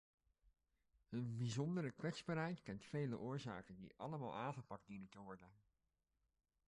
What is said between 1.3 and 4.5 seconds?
bijzondere kwetsbaarheid kent vele oorzaken, die allemaal